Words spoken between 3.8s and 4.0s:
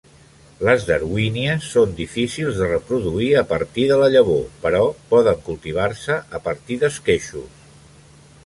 de